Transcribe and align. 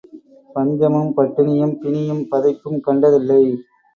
பஞ்சமும், 0.53 1.11
பட்டினியும், 1.17 1.75
பிணியும், 1.81 2.23
பதைப்பும், 2.31 2.79
கண்டதில்லை. 2.79 3.41